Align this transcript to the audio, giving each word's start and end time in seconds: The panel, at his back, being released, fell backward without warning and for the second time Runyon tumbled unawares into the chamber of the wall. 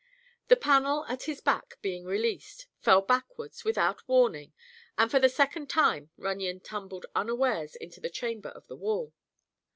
The 0.47 0.55
panel, 0.55 1.05
at 1.05 1.25
his 1.25 1.41
back, 1.41 1.77
being 1.83 2.05
released, 2.05 2.65
fell 2.79 3.03
backward 3.03 3.51
without 3.63 4.07
warning 4.07 4.51
and 4.97 5.11
for 5.11 5.19
the 5.19 5.29
second 5.29 5.69
time 5.69 6.09
Runyon 6.17 6.61
tumbled 6.61 7.05
unawares 7.13 7.75
into 7.75 7.99
the 8.01 8.09
chamber 8.09 8.49
of 8.49 8.65
the 8.65 8.75
wall. 8.77 9.13